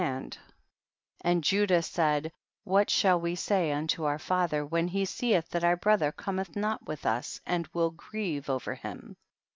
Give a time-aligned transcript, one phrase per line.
[0.03, 0.29] I
[1.23, 2.31] and Judah said,
[2.63, 6.87] what shall we say unto our father, when he seeth that our brother cometh not
[6.87, 9.15] with us, aJid will grieve over him